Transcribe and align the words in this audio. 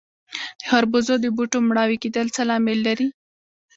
د 0.59 0.61
خربوزو 0.69 1.15
د 1.21 1.25
بوټو 1.35 1.59
مړاوي 1.69 1.97
کیدل 2.03 2.27
څه 2.35 2.41
لامل 2.49 2.79
لري؟ 2.87 3.07